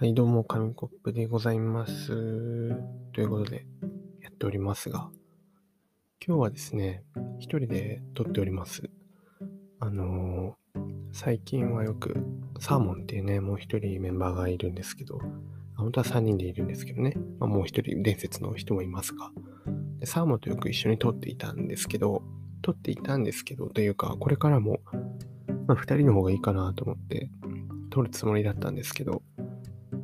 [0.00, 2.08] はい、どうも、紙コップでございます。
[3.12, 3.66] ということで、
[4.22, 5.10] やっておりますが、
[6.26, 7.04] 今日はですね、
[7.38, 8.88] 一人で撮っております。
[9.78, 10.80] あのー、
[11.12, 12.16] 最近はよく、
[12.60, 15.20] サーモンっていうね、もう一人メンバーがいるんですけど、
[15.76, 19.30] 本当は3人でいるんですけどね、まあ、もう一人伝説の人もいますが、
[20.04, 22.22] サーモンとよく一緒に撮っていたんですけど、
[22.62, 24.80] 撮っていたんですけど、というか、これからも、
[25.66, 27.30] まあ、2人の方がいいかなと思って、
[27.90, 29.22] 撮るつもりだったんですけど、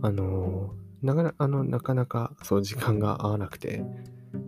[0.06, 3.82] あのなかなあのなかなかそう時間が合わなくて、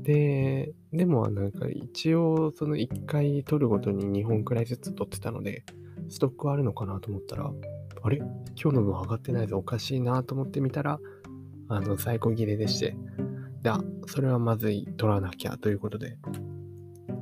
[0.03, 5.65] で、でもなんか一応その1回撮るごとに2本くらいずつ撮ってたので、
[6.09, 7.51] ストックはあるのかなと思ったら、
[8.03, 8.19] あれ？
[8.19, 11.01] 今日の分上がってないぞ、おかしいなと思ってみたら、
[11.69, 12.97] あの、在庫切れでして、
[13.63, 16.19] で、あ、それはまずい、撮らなきゃということで、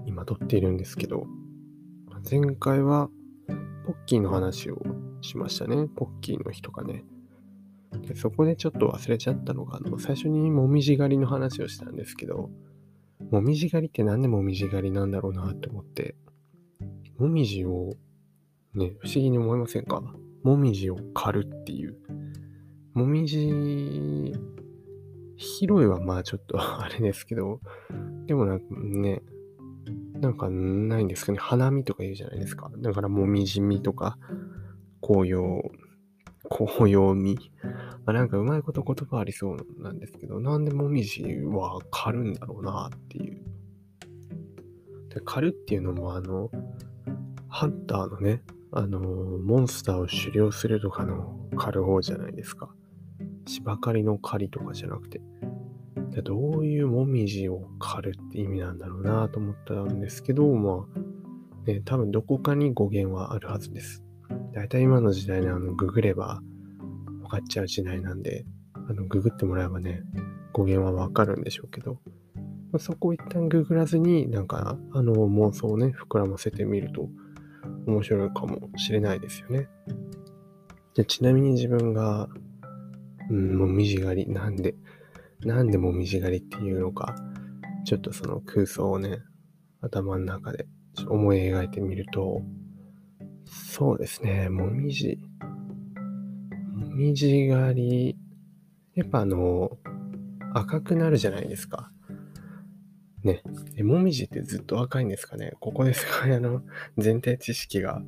[0.05, 1.27] 今撮っているんですけど、
[2.31, 3.09] 前回は
[3.87, 4.83] ポッキーの話を
[5.23, 5.89] しましたね。
[5.89, 7.05] ポッキーの日とかね。
[8.07, 12.51] でそこでちょっと忘れちゃったのが、あの、最初にもみじ狩りの話をしたんですけど、
[13.31, 16.15] もみじ狩りってなんでもみじ狩りなんだろうなって思って、
[17.19, 17.95] もみじを、
[18.75, 20.03] ね、不思議に思いませんか？
[20.45, 21.97] もみじを狩るっていう。
[22.95, 24.35] もみじ、
[25.37, 27.61] 広いはまあちょっとあれですけど、
[28.27, 29.23] でもなんかね、
[30.21, 31.39] なんかないんですかね？
[31.39, 32.71] 花見とか言うじゃないですか。
[32.79, 34.19] だからもみじみとか、
[35.01, 35.63] 紅葉
[36.49, 37.37] 紅葉見。
[38.07, 43.43] あ、なんかうまいこと言葉ありそうなんですけど、なんでもみじは狩るんだろうなっていう。
[45.09, 46.51] で狩るっていうのも、あの、
[47.49, 52.71] ハンターのね、あの、モンスターを狩猟するとかの狩る方じゃないですか。
[53.47, 55.21] 芝刈りの狩りとかじゃなくて。
[56.11, 64.03] でどういうもみじを狩るって意味なんだろうなと思ったんですけど、まあ、ね、多分どこかに語源はあるはずです。
[64.53, 66.41] 大体今の時代ね、あの、ググれば
[67.27, 70.03] 分かっちゃう時代なんで、あの、ググってもらえばね、
[70.53, 71.99] 語源はわかるんでしょうけど、
[72.73, 77.09] まあ、そこを一旦ググらずに、なんか、あの、妄想をね、膨らませてみると
[77.87, 79.69] 面白いかもしれないですよね。
[80.95, 82.29] でちなみに自分が、
[83.29, 84.75] うん、もみじ狩り、なんで、
[85.41, 87.17] なんでもみじ狩りっていうのか、
[87.85, 89.19] ちょっとその空想をね、
[89.81, 90.67] 頭の中で
[91.09, 92.41] 思い描いてみると、
[93.45, 95.19] そうですね、もみじ。
[96.97, 98.17] もみじ狩り、
[98.95, 99.77] やっぱあの、
[100.55, 101.93] 赤くなるじゃないですか。
[103.23, 103.43] ね。
[103.77, 105.53] え、もみじってずっと赤いんですかね？
[105.61, 106.63] ここですかあの、
[106.97, 108.01] 前提知識が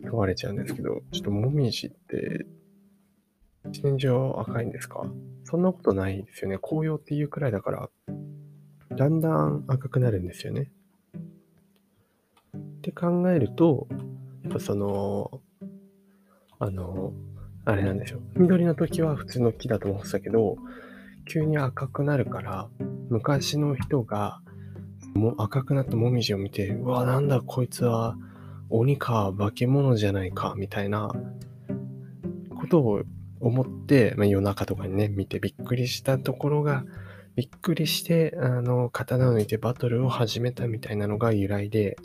[0.00, 2.46] 問われちゃうんですけど、ちょっともみじって、
[3.70, 5.04] 一年中赤いんですか？
[5.44, 6.56] そんなことないですよね。
[6.56, 7.90] 紅葉っていうくらいだから、
[8.96, 10.70] だんだん赤くなるんですよね。
[12.56, 13.86] って考えると、
[14.44, 15.42] やっぱその、
[16.58, 17.12] あの、
[17.64, 18.20] あれなんでしょう。
[18.36, 20.56] 緑の時は普通の木だと思ってたけど、
[21.26, 22.68] 急に赤くなるから、
[23.08, 24.40] 昔の人が、
[25.14, 28.16] もう赤くなったもみじを見て、うわ、なんだこいつは
[28.68, 31.10] 鬼か化け物じゃないか、みたいな
[32.58, 33.02] ことを
[33.40, 36.84] 思って、まあ、夜中とかにね、見てびっくりしたところが、
[37.36, 41.96] びっくりして、あの、刀を抜いてバトルを始めたみたいなのが由来で、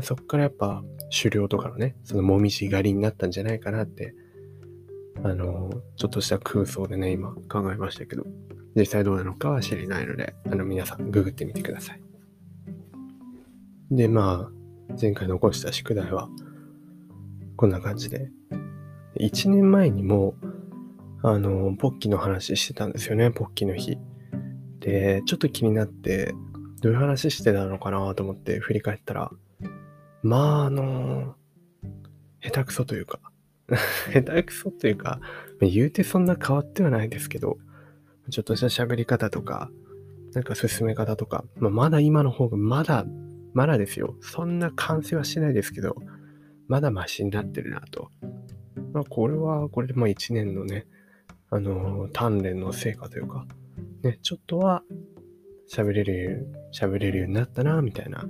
[0.00, 4.14] そっからやっぱ狩猟とかのね、そのもみじ狩りになったんじゃないかなって、
[5.24, 8.24] あの、ちょっとした空想でね、今考えましたけど、
[8.74, 12.02] 実際どうなのかは知りないので、あの、皆さんググってみてください。
[13.90, 16.28] で、まあ、前回残した宿題は、
[17.56, 18.30] こんな感じで、
[19.20, 20.34] 1年前にも、
[21.22, 23.98] あの、ポッキーの話してたんですよね、ポッキーの日。
[24.80, 26.34] で、ちょっと気になって、
[26.80, 29.30] どういう話してたのかなと思って振り返ったら、
[30.22, 31.36] まあ、あの、
[32.40, 33.20] 下手くそというか
[34.12, 35.20] 下手くそというか、
[35.60, 37.58] 言うてそんな変わってはないですけど、
[38.30, 39.70] ちょっとした喋り方とか、
[40.34, 43.06] なんか進め方とか、まあ、まだ今の方がまだ、
[43.54, 44.16] まだですよ。
[44.20, 45.96] そんな完成はしてないですけど、
[46.68, 48.10] まだマシになってるなと。
[48.92, 50.86] まあ、これは、これでまあ1年のね、
[51.50, 53.46] あのー、鍛錬の成果というか、
[54.02, 54.82] ね、ちょっとは
[55.70, 58.26] 喋れる、喋れるようになったな、みたいな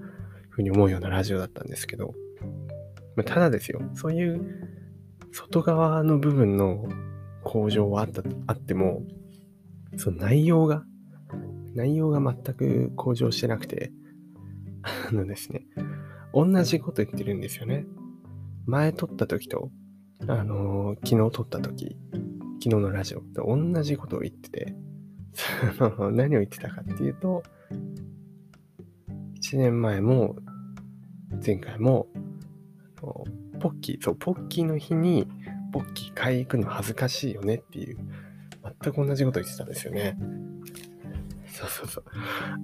[0.51, 2.15] ふうに思うようなラジオだったんですけど、
[3.15, 4.72] まあ、ただですよ、そういう
[5.33, 6.87] 外側の部分の
[7.43, 9.03] 向上はあったあっても、
[9.97, 10.85] その内容が、
[11.75, 13.93] 内容が全く向上してなくて、
[14.83, 15.63] あのですね、
[16.35, 17.87] 同じこと言ってるんですよね。
[18.67, 19.71] 前撮った時と、
[20.29, 21.97] あのー、昨日撮った時、
[22.63, 24.75] 昨日のラジオと同じことを言ってて、
[25.79, 27.43] その何を言ってたかっていうと、
[29.41, 30.37] 1年前も、
[31.45, 32.07] 前回も、
[33.63, 35.29] ポッキー、そう、ポッキーの日に、
[35.73, 37.97] ポッキー買い行くの恥ずかしいよねっていう
[38.83, 40.19] 全く同じこと言ってたんですよね。
[41.47, 42.05] そうそうそう。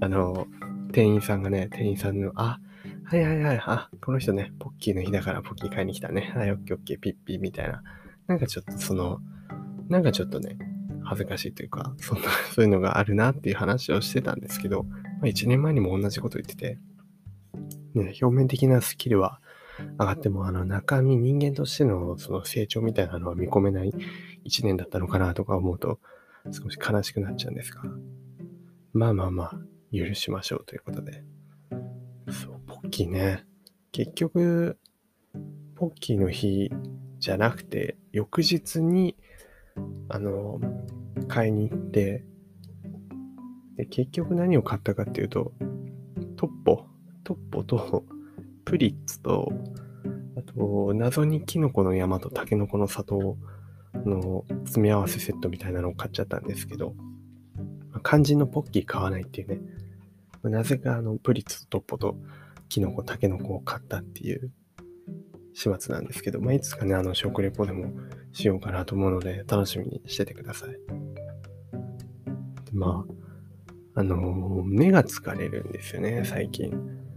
[0.00, 0.49] あの、
[0.91, 2.59] 店員さんがね、店員さんの、あ、
[3.05, 6.33] はいはいはい、あ、この人ね、ポッキーの日だからポッキー買いに来たね。
[6.35, 7.83] はい、オッケーオッケー、ピッピーみたいな。
[8.27, 9.21] なんかちょっとその、
[9.89, 10.59] なんかちょっとね、
[11.05, 16.79] 恥ずかしいというか、そんな、 そういうのがあるなっていう話をしてたんですけど、まあ、1年前にも同じこと言ってて、
[17.94, 19.41] ね、表面的なスキルは
[19.99, 23.93] 上がっても、あの中身、人間としてのその成長みたいなのは見込めない
[24.45, 26.01] 1年だったのかなとか思うと、
[26.51, 27.83] 少し悲しくなっちゃうんですが、
[28.93, 29.53] まあまあまあ、
[29.93, 31.23] 許しましょうということで。
[32.31, 33.45] そう、ポッキーね。
[33.93, 34.79] 結局、
[35.77, 36.71] ポッキーの日
[37.19, 39.17] じゃなくて、翌日に、
[40.09, 40.61] あの、
[41.29, 42.25] 買いに行って、
[43.77, 45.53] で、結局何を買ったかっていうと、
[46.37, 46.87] トッポ、
[47.25, 48.05] トッポと、
[48.69, 49.50] プリッツと、
[50.37, 53.38] あと、謎にキノコの山とタケノコの里
[53.94, 56.94] の詰め合わせセットみたいなのを買っちゃったんですけど、
[58.05, 59.61] 肝心のポッキー買わないっていうね、
[60.43, 62.19] まなぜかあの、プリッツとトッポと
[62.69, 64.50] キノコ、タケノコを買ったっていう
[65.55, 67.91] 始末なんですけど、まあ、いつかね、あの、食レポでも
[68.32, 70.79] しようかなと思うので、楽しみにしててください。
[72.75, 73.06] ま
[73.94, 77.07] あ、あのー、目が疲れるんですよね、最近。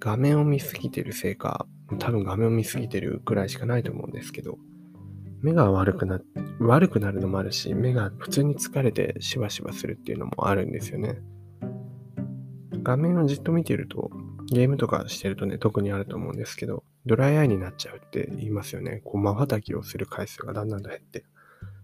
[0.00, 1.66] 画面を見すぎてるせいか、
[1.98, 4.58] 多分画面を見すぎてるくらいしかないと思うんですけど、
[5.42, 6.20] 目が悪くな、
[6.58, 11.20] 悪くなるのもあるし、目が普通に疲れてしばしばするっていうのもあるんですよね。
[12.82, 14.10] 画面をじっと見てると、
[14.50, 19.02] ゲームとかしてるとね、特にあると思うんですけど、ドライアイになっちゃうって言いますよね。
[19.04, 21.24] こう、瞬きをする回数がだんだんと減って。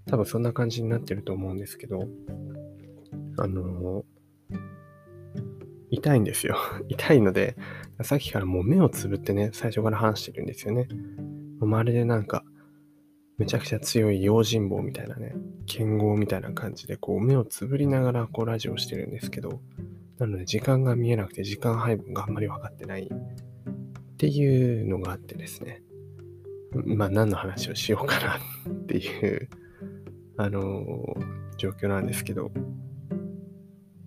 [0.07, 2.09] 多分そんな感じになってると思うんですけど、
[3.39, 4.05] あのー、
[5.91, 6.57] 痛いんですよ。
[6.89, 7.57] 痛いので、
[8.03, 10.89] さっきからもう目をつぶってね、最初から話してるんですよね。
[11.59, 12.45] もうまるでなんか、
[13.39, 15.35] めちゃくちゃ強い用心棒みたいなね、
[15.67, 19.61] 剣豪みたいな感じで、こう目をつぶりながらこうラジオしてるんですけど、
[20.19, 25.83] なので時間が見えなくて時間配分があんまり分かってないっていうのがあってですね。
[26.85, 29.49] まあ何の話をしようかなっていう、
[30.39, 32.51] あのー、状況なんですけど、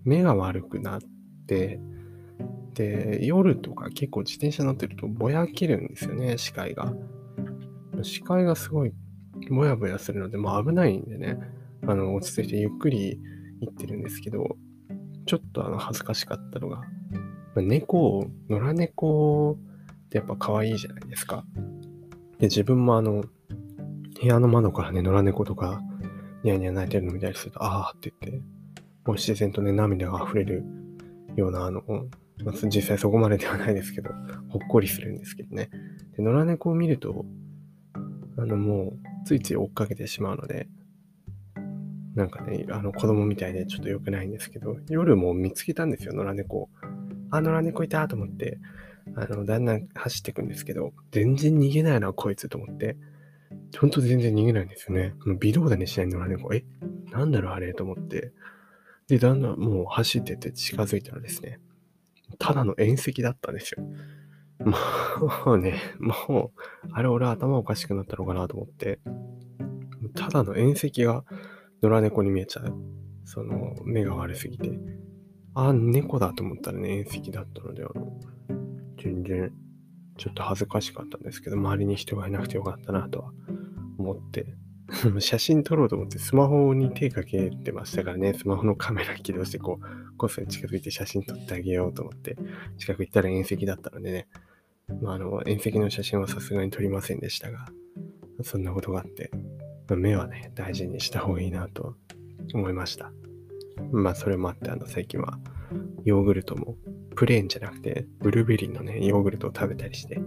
[0.04, 1.06] 目が悪くなって、
[2.74, 6.94] で、夜とか結構自転車乗ってるとぼやけるんですよね、視界が。
[8.02, 8.92] 視界がすごい
[9.50, 11.38] ぼやぼやするので、まあ危ないんでね、
[11.86, 13.18] あの、落ち着いてゆっくり
[13.60, 14.56] 行ってるんですけど、
[15.26, 16.84] ちょっとあの恥ずかしかったのが、ま
[17.56, 19.58] あ、猫、野良猫
[20.06, 21.44] ってやっぱ可愛いじゃないですか。
[22.38, 23.24] で、自分もあの、
[24.20, 25.82] 部屋の窓からね、野良猫とか、
[26.42, 28.38] ニヤニヤ泣いてるの見たりすると、あーって言って、
[29.04, 30.64] もう自然とね、涙が溢れる
[31.36, 31.82] ような、あの、
[32.44, 34.10] まあ、実際そこまでではないですけど、
[34.48, 35.70] ほっこりするんですけどね。
[36.16, 37.26] で、野良猫を見ると、
[38.38, 40.68] あの、もう、ついつい追っかけてしまうので、
[42.14, 46.68] なんかね、あの子供みたいでちょっと良くないんですけど、夜も見つけたんですよ、野良猫。
[47.30, 48.58] あ、野良猫いたと思って、
[49.14, 52.96] あの、だんだん走っていくんですけど、全然逃げないな、こいつと思って。
[53.78, 55.14] ほんと全然逃げないんですよね。
[55.38, 56.52] 微動だにしない野良猫。
[56.54, 56.64] え、
[57.12, 57.72] なんだろうあれ？
[57.74, 58.32] と思って。
[59.10, 61.58] で、だんだんもう走ってて近づいたらですね、
[62.38, 63.84] ただの縁石だったんですよ。
[65.44, 69.00] もうね、もう、あれ俺頭おかしくなったのかなと思って、
[70.14, 71.24] ただの縁石が
[71.82, 72.72] 野良猫に見えちゃう。
[73.24, 74.78] その、目が悪すぎて。
[75.54, 78.12] あ、猫だと思ったらね、縁石だったので、あの、
[79.02, 79.52] 全然、
[80.18, 83.32] ちょっと恥ずかしかったんですけど、周りに人がいなくてよかったなとは
[83.98, 84.54] 思って、
[85.20, 92.36] 写真撮ろうと思ってスマホに手かけてましたからね、スマホのカメラ起動してこう、こっそり近づいて写真撮ってあげようと思って、
[92.78, 94.28] 近く行ったら縁石だったのでね、
[95.00, 97.66] まあ、あの、縁石の写真はさすがに撮りませんでしたが、
[98.42, 99.30] そんなことがあって、
[99.88, 101.96] まあ目はね、大事にした方がいいなと
[102.54, 103.12] 思いました。
[103.92, 105.38] まあ、それもあって、あの、最近は、
[106.04, 106.76] ヨーグルトも、
[107.16, 110.20] プレーンじゃなくて、ブルーベリーのね、ヨーグルトを食べたりして、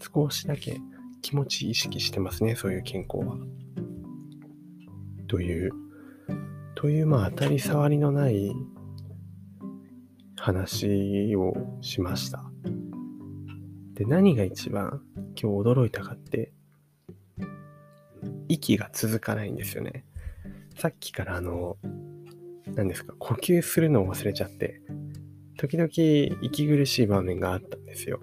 [0.00, 0.78] 少しだけ
[1.22, 3.36] 気持ち意識してますね、そういう健康は。
[5.26, 5.72] という、
[6.74, 8.52] という、まあ、当たり障りのない
[10.36, 12.44] 話をしました。
[13.94, 15.02] で、何が一番
[15.40, 16.52] 今日驚いたかって、
[18.48, 20.04] 息が続かないんですよね。
[20.76, 21.78] さっきからあの、
[22.74, 24.82] 何ですか、呼吸するのを忘れちゃって、
[25.56, 25.88] 時々
[26.42, 28.20] 息苦しい場面があったんですよ。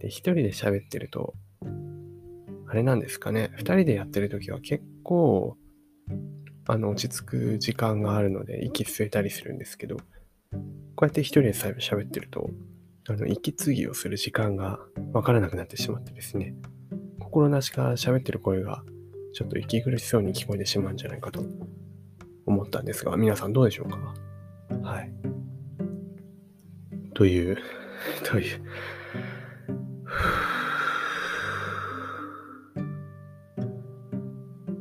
[0.00, 1.34] で、一人で喋ってると、
[2.66, 5.56] あれなんですかね、二人でやってる時は結構、
[6.68, 10.02] あの、落ち着く時間があるので、息吸えたりするんですけど、こ
[11.02, 12.50] うやって一人で喋ってると、
[13.08, 14.78] あの、息継ぎをする時間が
[15.12, 16.54] わからなくなってしまってですね、
[17.18, 18.84] 心なしか喋ってる声が
[19.32, 21.42] ちょっと息苦しそうに聞こえてしまうんじゃないかと
[22.44, 24.14] 思ったんですが、皆さんどうでしょうか？
[24.82, 25.12] はい。
[27.14, 27.56] という、
[28.24, 28.60] という、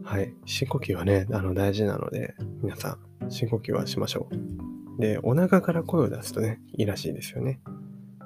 [0.07, 0.33] はい。
[0.45, 2.33] 深呼吸はね、あの、大事なので、
[2.63, 4.29] 皆さん、深呼吸はしましょ
[4.97, 5.01] う。
[5.01, 7.59] で、お腹から声を出すとね、いいらしいですよね。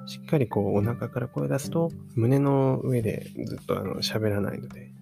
[0.06, 4.92] しっかりこう、お腹から声を出すと、胸の上でずっとあの喋らないので、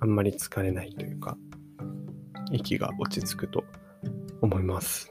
[0.00, 1.38] あんまり疲れないというか、
[2.50, 3.64] 息が落ち着くと
[4.42, 5.10] 思います。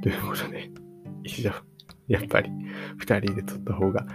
[0.00, 0.70] ということで、
[1.24, 1.50] 以上、
[2.06, 2.52] やっぱり
[3.00, 4.06] 2人で撮った方が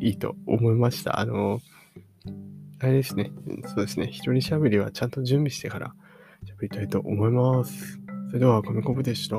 [0.00, 1.20] いいと思いました。
[1.20, 1.60] あの、
[2.80, 3.32] あれですね。
[3.66, 4.06] そうですね。
[4.06, 5.94] 一人喋りはちゃんと準備してから
[6.44, 7.98] 喋りたいと思います。
[8.28, 9.36] それでは、コミコブでした。